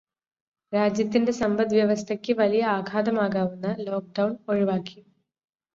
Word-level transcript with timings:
രാജ്യത്തിന്റെ 0.73 1.33
സമ്പദ്വ്യവസ്ഥയ്ക്ക് 1.33 2.33
വലിയ 2.33 2.63
ആഘാതം 2.71 3.19
ആകാവുന്ന 3.21 3.75
ലോക്ക്ഡൗൺ 3.87 4.33
ഒഴിവാക്കി 4.47 4.99